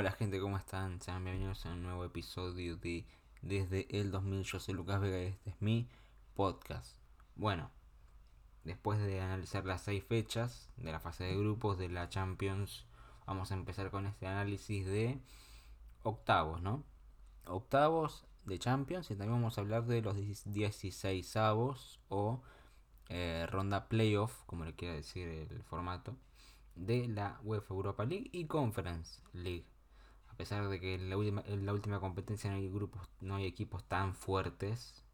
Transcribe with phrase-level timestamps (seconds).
[0.00, 0.98] Hola gente, ¿cómo están?
[1.02, 3.04] Sean bienvenidos a un nuevo episodio de
[3.42, 4.44] Desde el 2000.
[4.44, 5.90] Yo soy Lucas Vega y este es mi
[6.32, 6.96] podcast.
[7.36, 7.70] Bueno,
[8.64, 12.86] después de analizar las seis fechas de la fase de grupos de la Champions,
[13.26, 15.20] vamos a empezar con este análisis de
[16.02, 16.82] octavos, ¿no?
[17.44, 22.42] Octavos de Champions y también vamos a hablar de los 16 avos o
[23.10, 26.16] eh, ronda playoff, como le quiera decir el formato
[26.74, 29.66] de la UEFA Europa League y Conference League.
[30.40, 34.14] A pesar de que en la última, competencia no hay grupos, no hay equipos tan
[34.14, 35.04] fuertes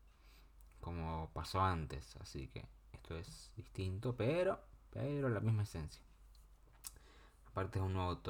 [0.80, 4.60] como pasó antes, así que esto es distinto, pero
[4.92, 6.00] pero la misma esencia.
[7.48, 8.20] Aparte es un nuevo,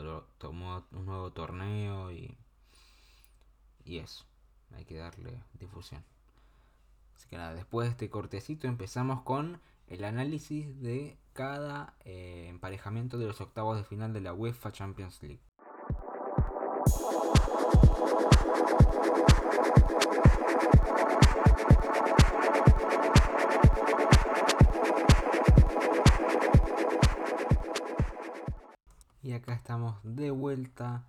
[0.92, 2.34] un nuevo torneo y
[3.84, 4.24] y eso,
[4.74, 6.02] hay que darle difusión.
[7.14, 13.18] Así que nada, después de este cortecito empezamos con el análisis de cada eh, emparejamiento
[13.18, 15.42] de los octavos de final de la UEFA Champions League.
[29.22, 31.04] Y acá estamos de vuelta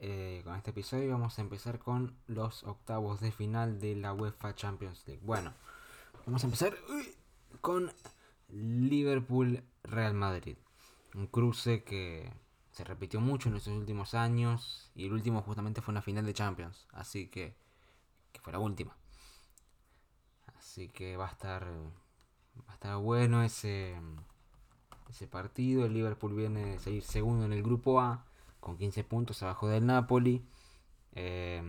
[0.00, 1.10] eh, con este episodio.
[1.10, 5.22] Vamos a empezar con los octavos de final de la UEFA Champions League.
[5.24, 5.54] Bueno,
[6.26, 6.76] vamos a empezar
[7.62, 7.90] con
[8.50, 10.58] Liverpool Real Madrid.
[11.14, 12.30] Un cruce que
[12.78, 16.32] se repitió mucho en estos últimos años y el último justamente fue una final de
[16.32, 17.56] Champions, así que
[18.30, 18.96] que fue la última.
[20.56, 23.96] Así que va a estar va a estar bueno ese
[25.10, 25.86] ese partido.
[25.86, 28.24] El Liverpool viene de seguir segundo en el grupo A
[28.60, 30.46] con 15 puntos abajo del Napoli.
[31.14, 31.60] Eh,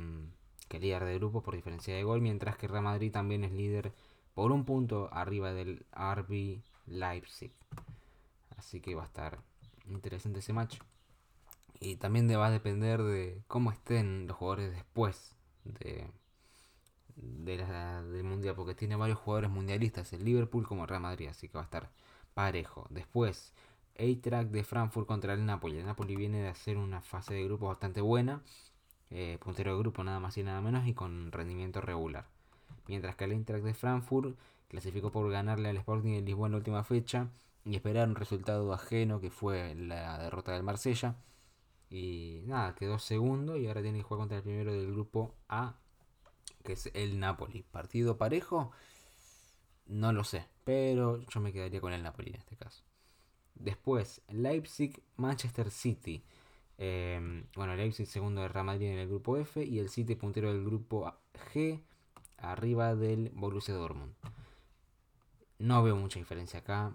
[0.68, 3.94] que líder de grupo por diferencia de gol, mientras que Real Madrid también es líder
[4.36, 7.52] por un punto arriba del RB Leipzig.
[8.58, 9.40] Así que va a estar
[9.88, 10.78] interesante ese match.
[11.80, 16.08] Y también va a depender de cómo estén los jugadores después de,
[17.16, 18.56] del Mundial.
[18.56, 21.28] Porque tiene varios jugadores mundialistas, el Liverpool como el Real Madrid.
[21.30, 21.90] Así que va a estar
[22.34, 22.88] parejo.
[22.90, 23.54] Después,
[23.98, 25.78] A-Track de Frankfurt contra el Napoli.
[25.78, 28.42] El Napoli viene de hacer una fase de grupo bastante buena.
[29.12, 32.28] Eh, puntero de grupo nada más y nada menos y con rendimiento regular
[32.90, 36.58] mientras que el Eintracht de Frankfurt clasificó por ganarle al Sporting de Lisboa en la
[36.58, 37.30] última fecha
[37.64, 41.16] y esperar un resultado ajeno que fue la derrota del Marsella.
[41.90, 45.76] Y nada, quedó segundo y ahora tiene que jugar contra el primero del grupo A,
[46.64, 47.64] que es el Napoli.
[47.64, 48.72] ¿Partido parejo?
[49.88, 52.84] No lo sé, pero yo me quedaría con el Napoli en este caso.
[53.56, 56.24] Después, Leipzig, Manchester City.
[56.78, 60.54] Eh, bueno, Leipzig segundo de Real Madrid en el grupo F y el City puntero
[60.54, 61.14] del grupo
[61.54, 61.82] G
[62.38, 64.14] arriba del Borussia Dortmund.
[65.58, 66.94] No veo mucha diferencia acá.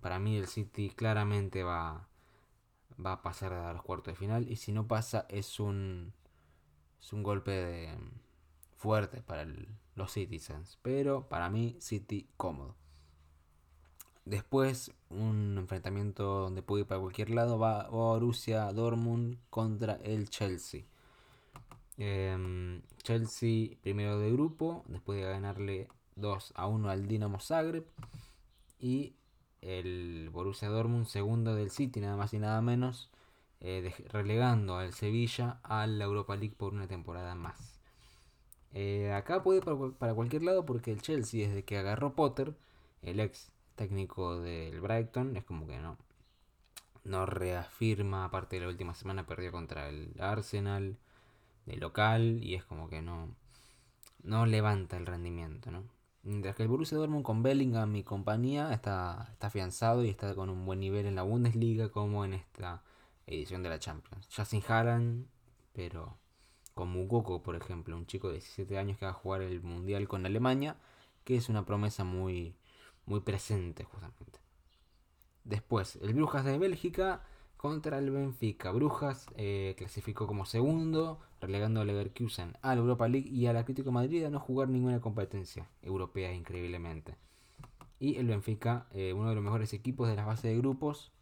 [0.00, 2.06] Para mí el City claramente va,
[3.04, 4.50] va a pasar a los cuartos de final.
[4.50, 6.12] Y si no pasa es un,
[7.00, 7.94] es un golpe
[8.76, 9.46] fuerte para
[9.94, 10.78] los Citizens.
[10.82, 12.74] Pero para mí City cómodo.
[14.24, 17.58] Después un enfrentamiento donde puede ir para cualquier lado.
[17.58, 20.84] Va Borussia Dortmund contra el Chelsea.
[21.96, 27.86] Em, Chelsea primero de grupo, después de ganarle 2 a 1 al Dinamo Zagreb.
[28.80, 29.14] Y
[29.62, 33.10] el Borussia Dortmund segundo del City, nada más y nada menos,
[33.60, 37.80] eh, relegando al Sevilla a la Europa League por una temporada más.
[38.72, 39.64] Eh, acá puede ir
[39.98, 42.54] para, cualquier lado porque el Chelsea, desde que agarró Potter,
[43.02, 45.96] el ex técnico del Brighton, es como que no,
[47.04, 50.98] no reafirma, aparte de la última semana perdió contra el Arsenal
[51.66, 53.34] de local y es como que no,
[54.22, 55.95] no levanta el rendimiento, ¿no?
[56.26, 60.50] Mientras que el Borussia Dortmund con Bellingham y compañía está, está afianzado y está con
[60.50, 62.82] un buen nivel en la Bundesliga como en esta
[63.28, 64.28] edición de la Champions.
[64.30, 65.28] Ya sin Haaland,
[65.72, 66.18] pero
[66.74, 70.08] con Mukoko, por ejemplo, un chico de 17 años que va a jugar el Mundial
[70.08, 70.76] con Alemania,
[71.22, 72.56] que es una promesa muy,
[73.04, 74.40] muy presente justamente.
[75.44, 77.22] Después, el Brujas de Bélgica
[77.56, 78.70] contra el Benfica.
[78.70, 83.90] Brujas eh, clasificó como segundo, relegando al Leverkusen a la Europa League y al Atlético
[83.90, 87.16] de Madrid a no jugar ninguna competencia europea increíblemente.
[87.98, 91.12] Y el Benfica, eh, uno de los mejores equipos de la fase de grupos,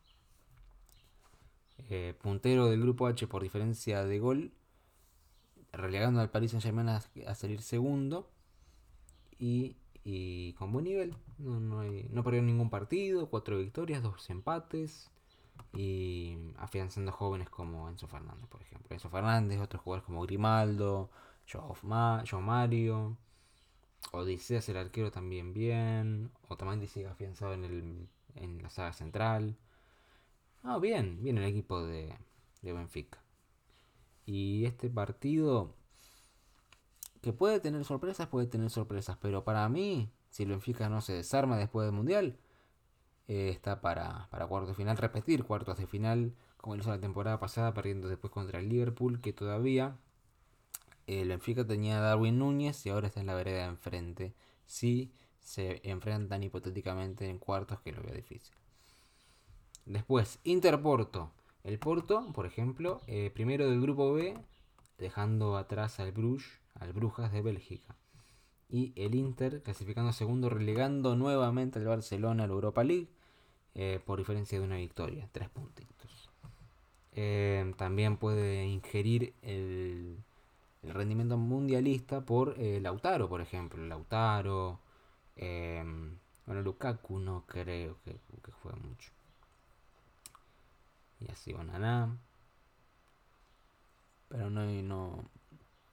[1.89, 4.53] eh, puntero del grupo H por diferencia de gol,
[5.73, 8.31] relegando al Paris Saint Germain a, salir segundo
[9.39, 9.77] y,
[10.59, 11.17] con buen nivel.
[11.39, 15.11] No, no, no perdió ningún partido, cuatro victorias, dos empates
[15.73, 18.95] y afianzando jóvenes como Enzo Fernández, por ejemplo.
[18.95, 21.11] Enzo Fernández, otros jugadores como Grimaldo,
[21.51, 21.77] Joao,
[22.41, 23.17] Mario,
[24.13, 29.57] Odiseas, el arquero también bien, Otamendi sigue afianzado en, el, en la saga central.
[30.63, 32.15] Ah, bien, bien el equipo de,
[32.63, 33.19] de Benfica.
[34.27, 35.75] Y este partido,
[37.21, 41.13] que puede tener sorpresas, puede tener sorpresas, pero para mí, si el Benfica no se
[41.13, 42.39] desarma después del Mundial,
[43.29, 47.01] eh, está para, para cuartos de final, repetir cuartos de final, como lo hizo la
[47.01, 49.97] temporada pasada, perdiendo después contra el Liverpool, que todavía
[51.07, 54.35] el Benfica tenía a Darwin Núñez y ahora está en la vereda de enfrente.
[54.67, 58.55] Si se enfrentan hipotéticamente en cuartos, que lo veo difícil.
[59.85, 61.31] Después, Interporto.
[61.63, 64.39] El Porto, por ejemplo, eh, primero del grupo B,
[64.99, 67.95] dejando atrás al Bruges, al Brujas de Bélgica.
[68.69, 73.09] Y el Inter clasificando segundo, relegando nuevamente al Barcelona a la Europa League
[73.75, 76.31] eh, por diferencia de una victoria, tres puntitos.
[77.13, 80.19] Eh, también puede ingerir el,
[80.83, 83.85] rendimiento mundialista por Lautaro, por ejemplo.
[83.87, 84.81] Lautaro,
[85.37, 88.13] bueno, Lukaku no creo que,
[88.43, 89.11] que juegue mucho.
[91.21, 92.17] Y así Onaná.
[94.29, 95.25] Pero no, no,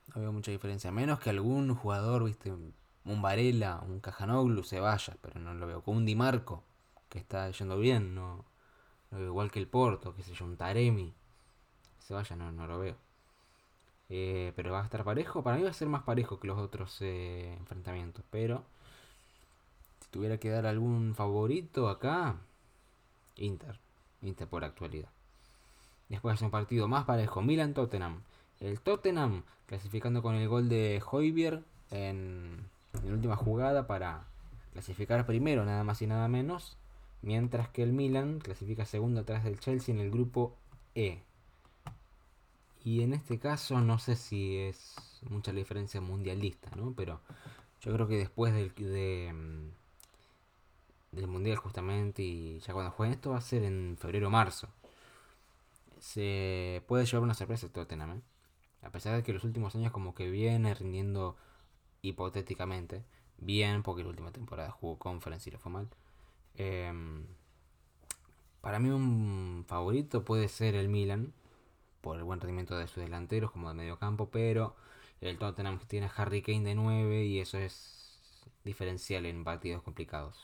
[0.07, 0.92] no veo mucha diferencia.
[0.92, 5.15] Menos que algún jugador, viste, un Varela, un Cajanoglu se vaya.
[5.21, 5.81] Pero no lo veo.
[5.81, 6.63] Con un Di Marco,
[7.09, 8.15] que está yendo bien.
[8.15, 8.45] No,
[9.12, 11.13] lo veo igual que el Porto, que se yo, un Taremi.
[12.00, 12.95] Se vaya, no, no lo veo.
[14.09, 15.44] Eh, pero va a estar parejo.
[15.44, 18.25] Para mí va a ser más parejo que los otros eh, enfrentamientos.
[18.30, 18.63] Pero
[20.01, 22.36] si tuviera que dar algún favorito acá,
[23.38, 23.80] Inter.
[24.21, 25.09] Inter por actualidad.
[26.09, 28.21] Después hace un partido más parejo, Milan-Tottenham.
[28.62, 32.69] El Tottenham clasificando con el gol de Hoybier en,
[33.06, 34.28] la última jugada para
[34.74, 36.78] clasificar primero, nada más y nada menos.
[37.24, 40.56] Mientras que el Milan clasifica segundo atrás del Chelsea en el grupo
[40.94, 41.24] E.
[42.84, 44.96] Y en este caso no sé si es
[45.30, 46.94] mucha la diferencia mundialista, ¿no?
[46.96, 47.19] Pero
[47.81, 49.34] yo creo que después del, de,
[51.12, 54.68] del Mundial justamente y ya cuando jueguen esto va a ser en febrero o marzo.
[56.00, 58.22] Se puede llevar una sorpresa Tottenham, ¿eh?
[58.81, 61.38] A pesar de que los últimos años como que viene rindiendo
[62.01, 63.04] hipotéticamente
[63.38, 65.89] bien, porque la última temporada jugó Conference y le fue mal.
[66.56, 67.25] Em,
[68.62, 71.33] para mí un favorito puede ser el Milan,
[72.01, 74.75] por el buen rendimiento de sus delanteros como de medio campo, pero
[75.22, 80.38] el Tottenham tiene Harry Kane de 9 y eso es diferencial en partidos complicados.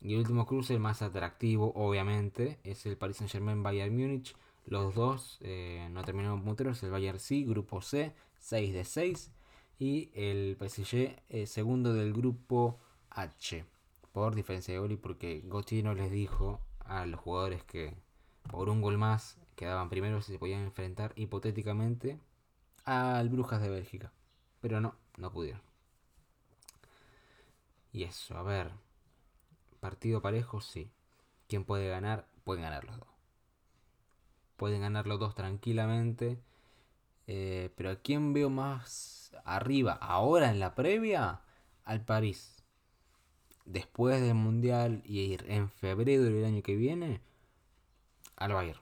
[0.00, 4.36] Y el último cruce, el más atractivo, obviamente, es el Paris Saint Germain Bayern Múnich.
[4.68, 9.32] Los dos eh, no terminaron punteros, el Bayern sí, grupo C, 6 de 6.
[9.78, 12.78] Y el PSG, eh, segundo del grupo
[13.10, 13.64] H,
[14.12, 17.94] por diferencia de gol y porque Gauthier no les dijo a los jugadores que
[18.50, 22.18] por un gol más quedaban primeros y se podían enfrentar hipotéticamente
[22.84, 24.12] al Brujas de Bélgica.
[24.60, 25.62] Pero no, no pudieron.
[27.92, 28.72] Y eso, a ver.
[29.80, 30.90] Partido parejo, sí.
[31.48, 32.26] ¿Quién puede ganar?
[32.44, 33.17] Pueden ganar los dos.
[34.58, 36.38] Pueden ganar los dos tranquilamente.
[37.28, 39.92] Eh, pero ¿a quién veo más arriba?
[39.92, 41.42] Ahora en la previa,
[41.84, 42.64] al París.
[43.64, 47.20] Después del Mundial y ir en febrero del año que viene,
[48.36, 48.80] al Bayern.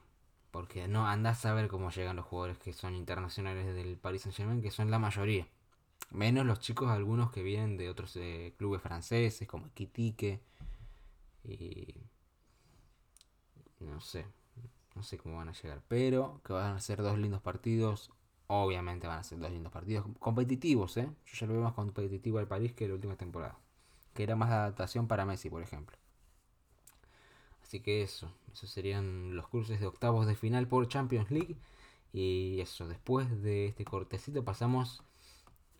[0.51, 4.35] Porque no andás a ver cómo llegan los jugadores que son internacionales del Paris Saint
[4.35, 5.47] Germain, que son la mayoría.
[6.09, 10.41] Menos los chicos, algunos que vienen de otros eh, clubes franceses, como Quitique
[11.43, 11.95] y
[13.79, 14.25] no sé,
[14.97, 18.11] no sé cómo van a llegar, pero que van a ser dos lindos partidos.
[18.47, 21.09] Obviamente van a ser dos lindos partidos competitivos, ¿eh?
[21.25, 23.57] Yo ya lo veo más competitivo al París que la última temporada.
[24.13, 25.97] Que era más adaptación para Messi, por ejemplo.
[27.61, 31.57] Así que eso, esos serían los cruces de octavos de final por Champions League.
[32.13, 35.03] Y eso, después de este cortecito pasamos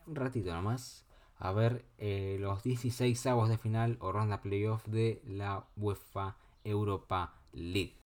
[0.06, 1.06] un ratito nomás
[1.40, 7.36] a ver eh, los 16 avos de final o ronda playoff de la UEFA Europa
[7.54, 7.97] League.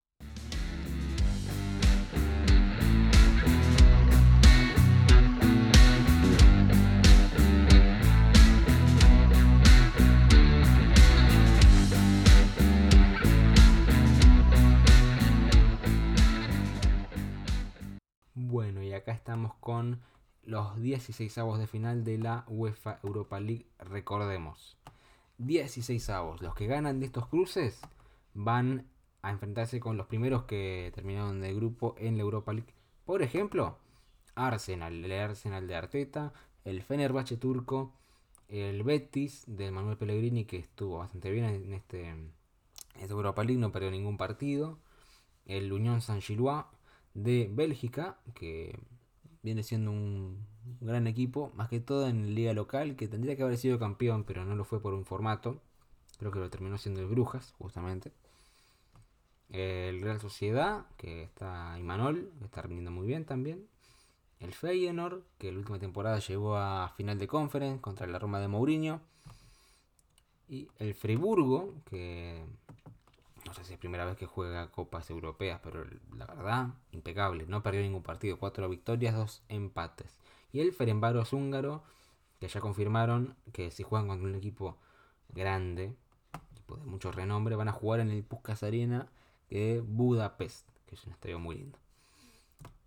[19.02, 20.00] Acá estamos con
[20.44, 24.76] los 16 avos de final de la UEFA Europa League, recordemos.
[25.38, 26.40] 16 avos.
[26.40, 27.80] Los que ganan de estos cruces
[28.32, 28.86] van
[29.22, 32.72] a enfrentarse con los primeros que terminaron de grupo en la Europa League.
[33.04, 33.76] Por ejemplo,
[34.36, 36.32] Arsenal, el Arsenal de Arteta,
[36.64, 37.92] el Fenerbahce turco,
[38.48, 42.32] el Betis de Manuel Pellegrini que estuvo bastante bien en este en
[43.10, 44.78] Europa League, no perdió ningún partido.
[45.44, 46.66] El Unión Saint-Gillois
[47.14, 48.78] de Bélgica, que
[49.42, 50.46] viene siendo un
[50.80, 54.44] gran equipo, más que todo en liga local, que tendría que haber sido campeón, pero
[54.44, 55.60] no lo fue por un formato.
[56.18, 58.12] Creo que lo terminó siendo el Brujas, justamente.
[59.50, 63.66] El Real Sociedad, que está Imanol, que está rindiendo muy bien también.
[64.40, 68.48] el Feyenoord, que la última temporada llegó a final de conference contra la Roma de
[68.48, 69.00] Mourinho.
[70.48, 72.44] Y el Friburgo, que
[73.52, 75.84] no sé si es primera vez que juega copas europeas, pero
[76.16, 77.44] la verdad, impecable.
[77.46, 78.38] No perdió ningún partido.
[78.38, 80.18] Cuatro victorias, dos empates.
[80.54, 81.82] Y el Ferenbaros húngaro,
[82.40, 84.78] que ya confirmaron que si juegan contra un equipo
[85.28, 85.94] grande,
[86.52, 89.08] equipo de mucho renombre, van a jugar en el Puskas Arena
[89.50, 91.78] de Budapest, que es un estadio muy lindo.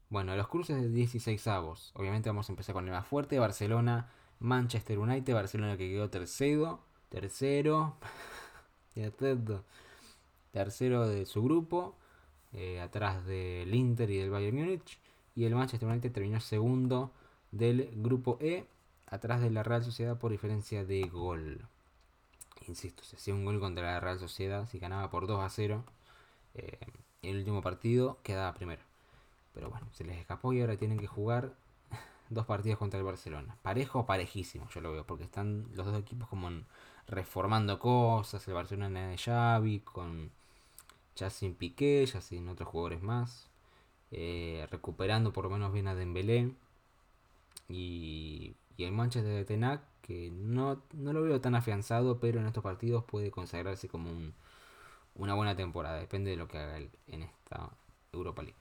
[0.10, 1.92] Bueno, los cruces de 16 avos.
[1.94, 6.80] Obviamente vamos a empezar con el más fuerte, Barcelona, Manchester United, Barcelona que quedó tercero,
[7.10, 7.98] tercero,
[8.96, 9.64] tercero
[10.56, 11.96] de su grupo,
[12.54, 14.98] eh, atrás del Inter y del Bayern Múnich,
[15.36, 17.12] y el Manchester United terminó segundo
[17.52, 18.66] del grupo E,
[19.08, 21.68] atrás de la Real Sociedad por diferencia de gol.
[22.68, 25.84] Insisto, se hacía un gol contra la Real Sociedad, si ganaba por 2 a 0,
[26.56, 26.80] eh,
[27.22, 28.82] el último partido quedaba primero.
[29.54, 31.54] Pero bueno, se les escapó y ahora tienen que jugar
[32.30, 33.58] dos partidos contra el Barcelona.
[33.62, 36.50] Parejo o parejísimo, yo lo veo, porque están los dos equipos como
[37.08, 38.48] reformando cosas.
[38.48, 40.32] El Barcelona de Xavi con
[41.16, 43.50] ya sin Piqué, ya sin otros jugadores más.
[44.12, 46.52] Eh, recuperando por lo menos bien a Dembélé.
[47.70, 52.48] Y, y el Manchester de Tenac, que no, no lo veo tan afianzado, pero en
[52.48, 54.34] estos partidos puede consagrarse como un,
[55.16, 56.00] una buena temporada.
[56.00, 57.70] Depende de lo que haga él en esta
[58.12, 58.58] Europa League.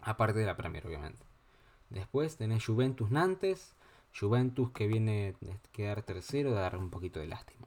[0.00, 1.24] Aparte de la Premier, obviamente.
[1.90, 3.74] Después tenés Juventus Nantes.
[4.18, 7.66] Juventus que viene a quedar tercero, dar un poquito de lástima.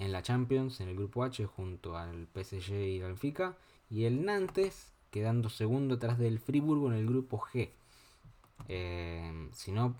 [0.00, 3.56] En la Champions, en el grupo H, junto al PSG y el Benfica.
[3.90, 7.70] Y el Nantes quedando segundo tras del Friburgo en el grupo G.
[8.68, 9.94] Eh, si no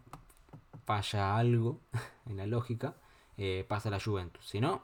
[0.87, 1.81] falla algo
[2.27, 2.95] en la lógica,
[3.37, 4.49] eh, pasa la Juventus.
[4.49, 4.83] Si no,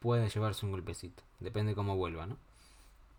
[0.00, 1.22] puede llevarse un golpecito.
[1.38, 2.38] Depende cómo vuelva, ¿no?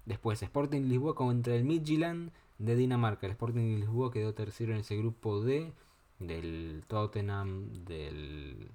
[0.05, 3.27] Después, Sporting Lisboa contra el Midtjylland de Dinamarca.
[3.27, 5.71] El Sporting Lisboa quedó tercero en ese grupo D
[6.19, 8.69] del Tottenham, del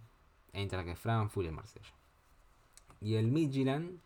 [0.52, 1.86] Eintracht de Frankfurt y el Marsella.
[3.00, 4.00] Y el Midtjylland,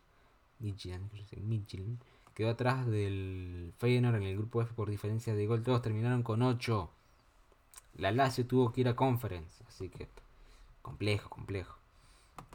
[0.60, 2.00] Midtjylland,
[2.34, 5.62] quedó atrás del Feyenoord en el grupo F por diferencia de gol.
[5.62, 6.90] Todos terminaron con 8.
[7.96, 10.08] La Lazio tuvo que ir a Conference, así que
[10.82, 11.78] complejo, complejo.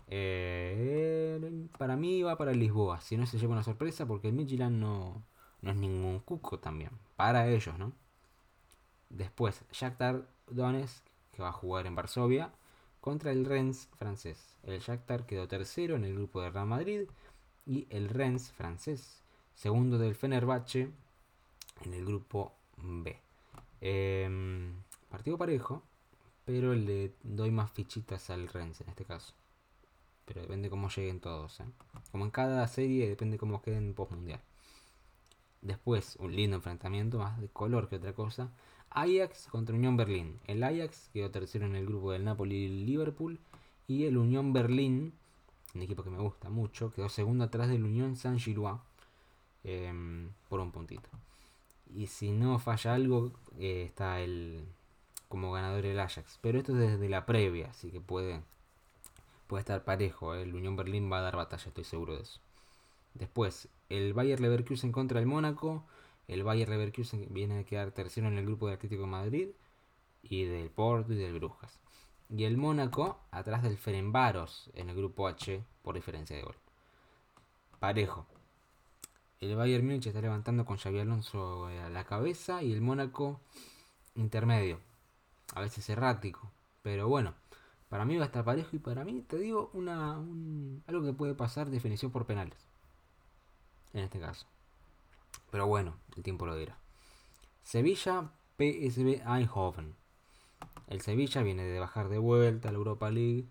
[0.09, 3.01] Eh, para mí va para Lisboa.
[3.01, 5.23] Si no se lleva una sorpresa, porque el Midtjylland no,
[5.61, 6.91] no es ningún cuco también.
[7.15, 7.91] Para ellos, ¿no?
[9.09, 12.51] Después, Shakhtar Donetsk, que va a jugar en Varsovia,
[13.07, 14.53] contra el Rennes francés.
[14.63, 17.03] El Shakhtar quedó tercero en el grupo de Real Madrid
[17.65, 19.23] y el Rennes francés,
[19.55, 20.91] segundo del Fenerbahce
[21.85, 23.17] en el grupo B.
[23.79, 24.73] Em,
[25.07, 25.83] partido parejo,
[26.43, 29.33] pero le doy más fichitas al Rennes en este caso.
[30.25, 31.61] Pero depende cómo lleguen todos.
[31.61, 31.65] ¿eh?
[32.11, 34.41] Como en cada serie, depende cómo queden post mundial.
[35.61, 38.51] Después, un lindo enfrentamiento, más de color que otra cosa.
[39.01, 40.39] Ajax contra Unión Berlín.
[40.47, 43.39] El Ajax quedó tercero en el grupo del Napoli y Liverpool.
[43.87, 45.13] Y el Unión Berlín,
[45.75, 48.79] un equipo que me gusta mucho, quedó segundo atrás del Unión Saint Gillois
[49.63, 51.09] em, por un puntito.
[51.93, 54.65] Y si no falla algo, eh, está el
[55.29, 56.39] como ganador el Ajax.
[56.41, 58.41] Pero esto es desde la previa, así que puede
[59.47, 60.35] puede estar parejo.
[60.35, 60.43] ¿eh?
[60.43, 62.39] El Unión Berlín va a dar batalla, estoy seguro de eso.
[63.13, 65.83] Después, el Bayer Leverkusen contra el Mónaco.
[66.27, 69.49] El Bayer Leverkusen viene a quedar tercero en el grupo del Atlético Madrid
[70.23, 71.79] y del Porto y del Brujas.
[72.29, 76.55] Y el Mónaco atrás del Ferenbaros en el grupo H por diferencia de gol.
[77.79, 78.25] Parejo.
[79.39, 83.39] El Bayern Múnich está levantando con Xavi Alonso a la cabeza y el Mónaco
[84.15, 84.79] intermedio.
[85.53, 86.51] A veces errático.
[86.81, 87.35] Pero bueno,
[87.89, 90.15] para mí va a estar parejo y para mí, te digo, una,
[90.87, 92.57] algo que puede pasar definición por penales.
[93.93, 94.45] En este caso.
[95.51, 96.77] Pero bueno, el tiempo lo dirá.
[97.63, 99.95] Sevilla, PSV Eindhoven.
[100.87, 103.45] El Sevilla viene de bajar de vuelta a la Europa League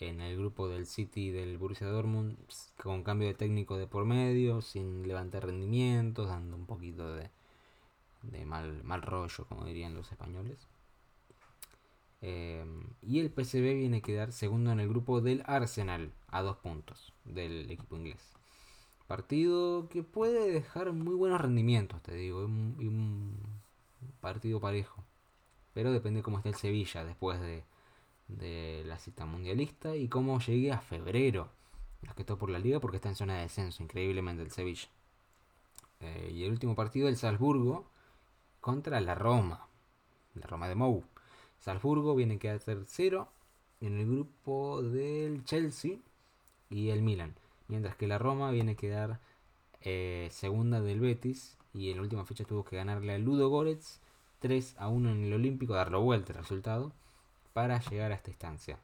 [0.00, 2.36] en el grupo del City del Borussia Dortmund
[2.82, 7.30] con cambio de técnico de por medio, sin levantar rendimientos, dando un poquito de,
[8.22, 10.68] de mal, mal rollo, como dirían los españoles.
[12.20, 16.56] Em, y el PSV viene a quedar segundo en el grupo del Arsenal a dos
[16.56, 18.34] puntos del equipo inglés.
[19.06, 22.44] Partido que puede dejar muy buenos rendimientos, te digo.
[22.44, 23.38] Un, un
[24.20, 25.04] partido parejo.
[25.74, 27.64] Pero depende cómo esté el Sevilla después de,
[28.28, 31.48] de la cita mundialista y cómo llegue a febrero.
[32.02, 34.88] Más que todo por la liga porque está en zona de descenso, increíblemente el Sevilla.
[36.00, 37.86] Eh, y el último partido, el Salzburgo
[38.60, 39.66] contra la Roma.
[40.34, 41.04] La Roma de Mou.
[41.58, 43.28] Salzburgo viene a quedar tercero
[43.80, 45.98] en el grupo del Chelsea
[46.68, 47.34] y el Milan.
[47.68, 49.20] Mientras que la Roma viene a quedar
[49.80, 54.00] eh, segunda del Betis y en la última fecha tuvo que ganarle al Ludo Goretz
[54.40, 56.92] 3 a 1 en el Olímpico, darlo vuelta el resultado,
[57.54, 58.78] para llegar a esta instancia.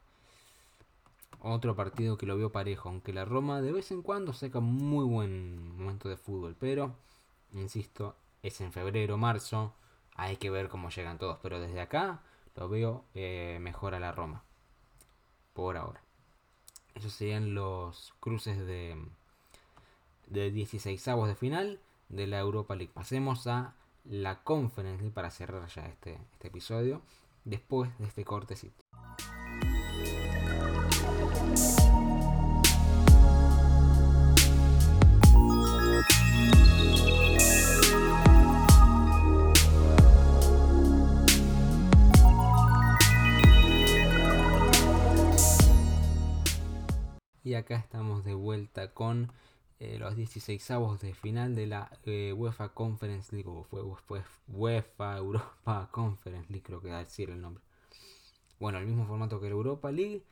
[1.39, 5.05] Otro partido que lo vio parejo, aunque la Roma de vez en cuando saca muy
[5.05, 6.95] buen momento de fútbol, pero,
[7.53, 9.73] insisto, es en febrero, marzo,
[10.15, 12.21] hay que ver cómo llegan todos, pero desde acá
[12.55, 14.43] lo veo eh, mejor a la Roma,
[15.53, 16.01] por ahora.
[16.95, 18.95] Esos serían los cruces de,
[20.27, 21.79] de 16 avos de final
[22.09, 22.91] de la Europa League.
[22.93, 23.73] Pasemos a
[24.05, 27.01] la Conference League para cerrar ya este, este episodio
[27.45, 28.80] después de este cortecito.
[47.61, 49.31] Acá estamos de vuelta con
[49.79, 53.81] eh, los 16 avos de final de la eh, UEFA Conference League, o fue,
[54.47, 57.63] UEFA Europa Conference League, creo que da decir el nombre.
[58.59, 60.23] Bueno, el mismo formato que la Europa League.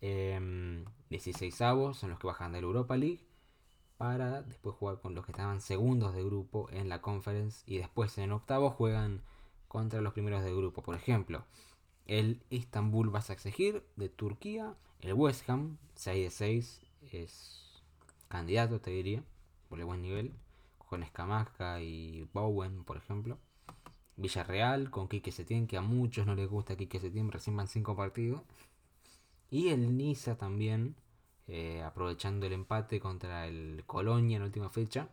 [0.00, 3.20] 16 em, avos son los que bajan de la Europa League
[3.96, 8.18] para después jugar con los que estaban segundos de grupo en la Conference y después
[8.18, 9.22] en octavos juegan
[9.68, 10.82] contra los primeros de grupo.
[10.82, 11.46] Por ejemplo,
[12.06, 14.74] el Istanbul Basaksehir de Turquía,
[15.04, 16.80] el West Ham 6 de 6
[17.12, 17.82] es
[18.28, 19.22] candidato, te diría,
[19.68, 20.32] por el buen nivel,
[20.78, 23.38] con Escamasca y Bowen, por ejemplo.
[24.16, 27.94] Villarreal con Quique Setién, que a muchos no les gusta Quique Setién, recién van 5
[27.94, 28.40] partidos.
[29.50, 30.96] Y el Niza también,
[31.48, 35.10] eh, aprovechando el empate contra el Colonia en la última fecha,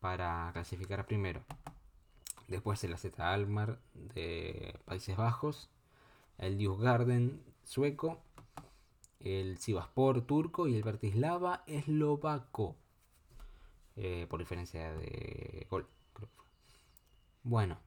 [0.00, 1.42] para clasificar primero.
[2.46, 5.70] Después el AZ Almar de Países Bajos,
[6.36, 8.20] el Dius Garden sueco
[9.20, 12.76] el Sivaspor turco y el Bratislava eslovaco.
[13.96, 15.86] Eh, por diferencia de gol,
[17.42, 17.78] Bueno,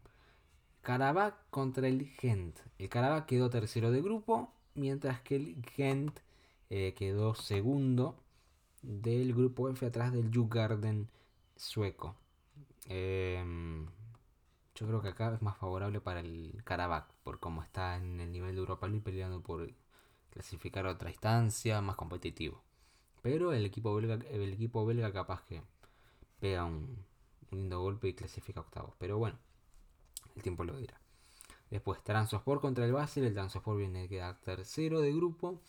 [0.82, 2.60] Karabakh contra el Gent.
[2.80, 6.20] El Karabakh quedó tercero de grupo, mientras que el Gent
[6.70, 8.16] eh, quedó segundo
[8.82, 11.10] del grupo F atrás del Jugarden
[11.56, 12.16] sueco.
[12.88, 13.86] Em,
[14.76, 18.32] yo creo que acá es más favorable para el Karabakh, por cómo está en el
[18.32, 19.70] nivel de Europa League peleando por
[20.30, 22.64] clasificar a otra instancia, más competitivo.
[23.22, 25.62] Pero el equipo belga, el equipo belga capaz que
[26.40, 27.06] pega un,
[27.52, 28.94] lindo golpe y clasifica octavos.
[28.98, 29.38] Pero bueno,
[30.36, 31.00] el tiempo lo dirá.
[31.70, 33.26] Después, Transosport contra el Basel.
[33.26, 35.62] El Transosport viene a quedar tercero de grupo.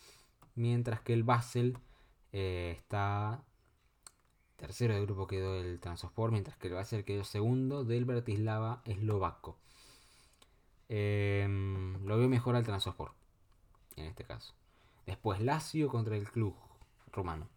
[0.55, 1.77] Mientras que el Basel
[2.31, 3.43] eh, está
[4.57, 6.31] tercero de grupo quedó el Transosport.
[6.31, 9.57] Mientras que el Basel quedó segundo del Bratislava eslovaco.
[10.89, 13.20] Em, lo veo mejor al Transosport
[13.95, 14.53] en este caso.
[15.05, 16.55] Después Lazio contra el club
[17.11, 17.47] romano.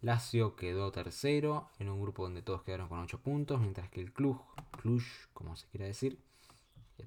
[0.00, 4.12] Lazio quedó tercero en un grupo donde todos quedaron con 8 puntos, mientras que el
[4.12, 4.40] club,
[4.82, 5.02] Cluj,
[5.32, 6.18] como se quiera decir,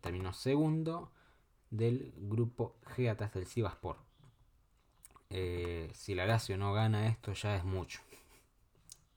[0.01, 1.11] terminó segundo
[1.69, 3.97] del grupo G atrás del Sivaspor.
[5.29, 8.01] Eh, si la Lazio no gana esto ya es mucho.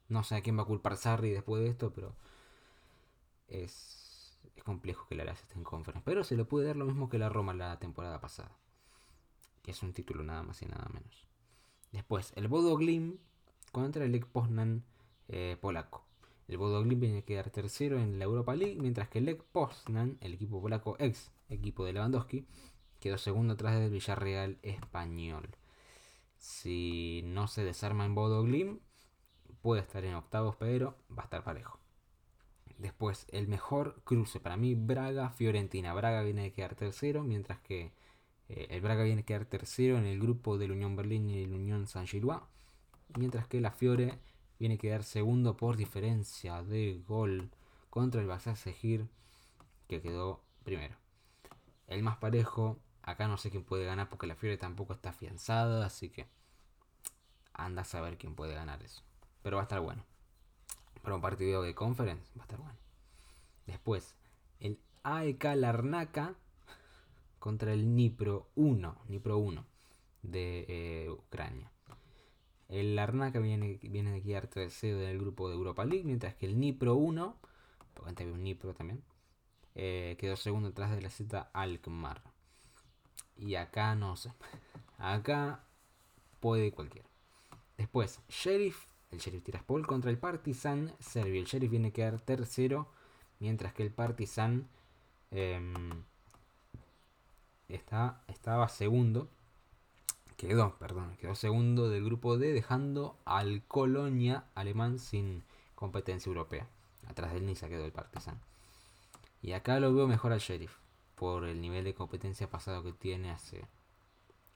[0.09, 2.15] No sé a quién va a culpar Sarri después de esto, pero
[3.49, 6.05] es, es complejo que la Lazio esté en conferencia.
[6.05, 8.51] Pero se le puede dar lo mismo que la Roma la temporada pasada
[9.63, 11.27] que es un título nada más y nada menos.
[11.93, 13.19] Después, el Bodo Glim
[13.73, 14.85] contra el Lech Poznan
[15.29, 16.05] eh, polaco.
[16.49, 19.43] El Bodo Glim viene a quedar tercero en la Europa League, mientras que el Lech
[19.43, 22.47] Poznan, el equipo polaco ex equipo de Lewandowski,
[23.01, 25.49] quedó segundo atrás del Villarreal español.
[26.37, 28.81] Si no se desarma en Bodo Glim,
[29.63, 31.79] puede estar en octavos, pero va a estar parejo.
[32.79, 35.93] Después, el mejor cruce para mí, Braga-Fiorentina.
[35.93, 37.93] Braga viene a quedar tercero, mientras que
[38.53, 41.53] eh, el Braga viene a quedar tercero en el grupo del Unión Berlín y el
[41.53, 42.41] Unión San Gilois,
[43.17, 44.19] mientras que la Fiore
[44.59, 47.51] viene a quedar segundo por diferencia de gol
[47.91, 49.09] contra el Basar Segir,
[49.89, 50.97] que quedó primero.
[51.87, 55.87] El más parejo, acá no sé quién puede ganar porque la Fiore tampoco está afianzada,
[55.87, 56.27] así que
[57.53, 59.03] anda a saber quién puede ganar eso.
[59.43, 60.05] Pero va a estar bueno.
[61.03, 62.79] Para un partido de conference va a estar bueno.
[63.67, 64.17] Después,
[64.59, 66.35] el AEK Larnaca
[67.41, 69.67] contra el Nipro 1, Nipro 1
[70.23, 71.73] de eh, Ucrania.
[72.69, 76.61] El Larnaca viene, viene de quedar tercero del grupo de Europa League, mientras que el
[76.61, 77.37] Nipro 1,
[77.95, 79.03] porque antes había un Nipro también,
[79.75, 82.23] eh, quedó segundo detrás de la Z Alkmaar.
[83.37, 84.33] Y acá no sé.
[84.99, 85.65] Acá
[86.41, 87.09] puede cualquiera.
[87.79, 91.41] Después, Sheriff, el Sheriff Tiraspol contra el Partizan Serbia.
[91.41, 92.89] El Sheriff viene a quedar tercero,
[93.39, 94.69] mientras que el Partizan
[95.31, 96.05] em,
[97.75, 99.29] estaba segundo.
[100.37, 105.43] Quedó, perdón, quedó segundo del grupo D, dejando al Colonia alemán sin
[105.75, 106.67] competencia europea.
[107.09, 108.41] Atrás del Niza quedó el Partizan.
[109.43, 110.77] Y acá lo veo mejor al Sheriff,
[111.15, 113.67] por el nivel de competencia pasado que tiene hace,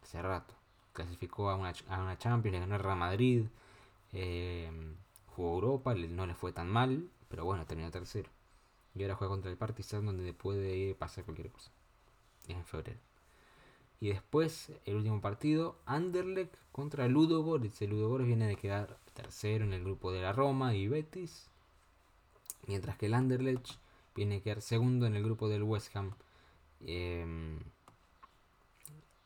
[0.03, 0.55] hace rato.
[0.93, 3.47] Clasificó a una, a una Champions, le ganó el Real Madrid,
[4.13, 4.71] eh,
[5.27, 8.31] jugó Europa, no le fue tan mal, pero bueno, terminó tercero.
[8.95, 11.71] Y ahora juega contra el Partizan donde puede pasar cualquier cosa.
[12.49, 13.01] En febrero.
[14.01, 17.81] Y después, el último partido, Anderlecht contra Ludogorets.
[17.83, 21.49] El Ludogorets viene de quedar tercero en el grupo de la Roma y Betis.
[22.67, 23.79] Mientras que el Anderlecht
[24.15, 26.15] viene a quedar segundo en el grupo del West Ham.
[26.81, 27.59] Em,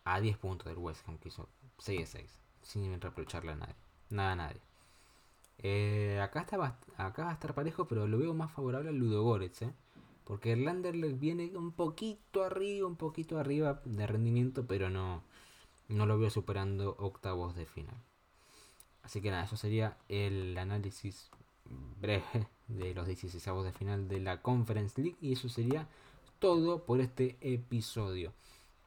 [0.04, 2.40] a 10 puntos del West Ham, que hizo 6 a 6.
[2.62, 3.74] Sin reprocharle a nadie.
[4.11, 4.61] Nada a nadie.
[5.59, 9.62] Eh, acá, está, acá va a estar parejo, pero lo veo más favorable al Ludogorets.
[9.62, 9.72] ¿eh?
[10.29, 15.23] Porque el Anderlecht viene un poquito arriba, un poquito arriba de rendimiento, pero no,
[15.88, 17.97] no lo veo superando octavos de final.
[19.03, 21.31] Así que nada, eso sería el análisis
[21.99, 25.17] breve de los 16 de final de la Conference League.
[25.23, 25.88] Y eso sería
[26.41, 28.35] todo por este episodio.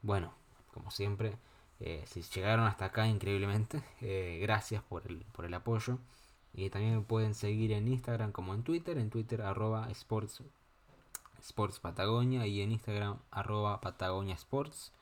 [0.00, 0.32] Bueno,
[0.72, 1.38] como siempre,
[1.80, 5.98] eh, si llegaron hasta acá increíblemente, eh, gracias por el, por el apoyo.
[6.54, 10.40] Y también me pueden seguir en Instagram como en Twitter, en Twitter arroba sports,
[11.42, 14.92] sports Patagonia y en Instagram arroba Patagonia Sports.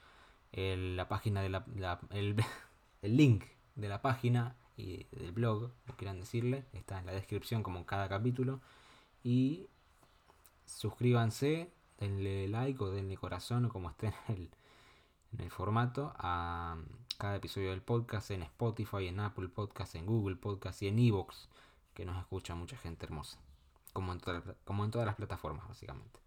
[0.52, 1.64] El, la página de la,
[2.10, 2.36] el,
[3.02, 3.44] el, link
[3.76, 7.84] de la página y del blog, lo quieran decirle, está en la descripción como en
[7.84, 8.60] cada capítulo.
[9.22, 9.66] Y
[10.66, 14.50] suscríbanse, denle like o denle corazón o como esté en el,
[15.34, 16.76] en el formato a
[17.18, 21.48] cada episodio del podcast en Spotify, en Apple Podcast, en Google Podcast y en Evox,
[21.92, 23.38] que nos escucha mucha gente hermosa,
[23.92, 24.20] como en,
[24.64, 26.18] como en todas las plataformas básicamente.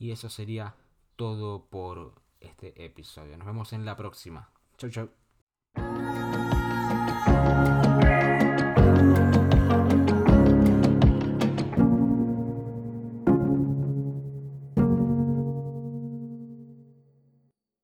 [0.00, 0.74] Y eso sería
[1.14, 3.36] todo por este episodio.
[3.36, 4.50] Nos vemos en la próxima.
[4.78, 5.10] Chau, chau.